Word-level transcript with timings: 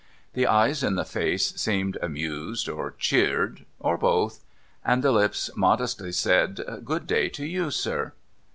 The 0.33 0.47
eyes 0.47 0.81
in 0.81 0.95
the 0.95 1.05
face 1.05 1.53
seemed 1.61 1.95
amused, 2.01 2.67
or 2.67 2.95
cheered, 2.97 3.67
or 3.77 3.99
both, 3.99 4.43
and 4.83 5.03
the 5.03 5.11
lips 5.11 5.51
modestly 5.55 6.11
said:' 6.11 6.59
Good 6.83 7.05
day 7.05 7.29
to 7.29 7.45
you, 7.45 7.69
sir.' 7.69 8.11